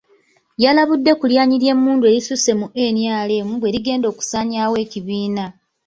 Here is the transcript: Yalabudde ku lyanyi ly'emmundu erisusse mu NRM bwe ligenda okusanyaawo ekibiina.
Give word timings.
Yalabudde 0.63 1.11
ku 1.19 1.25
lyanyi 1.31 1.55
ly'emmundu 1.63 2.03
erisusse 2.11 2.51
mu 2.59 2.65
NRM 2.95 3.49
bwe 3.59 3.73
ligenda 3.73 4.05
okusanyaawo 4.11 4.75
ekibiina. 4.83 5.45